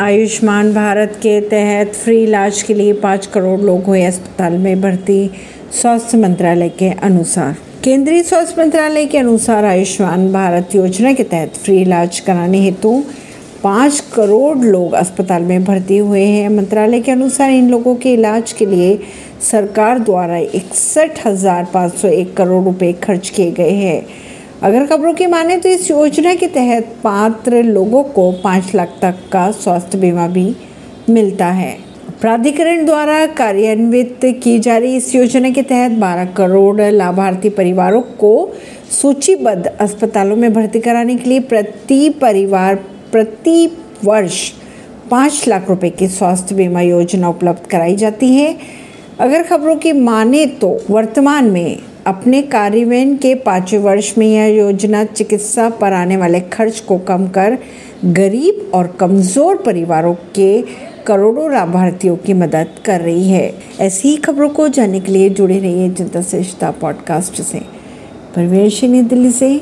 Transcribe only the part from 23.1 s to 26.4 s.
किए गए हैं। अगर खबरों की माने तो इस योजना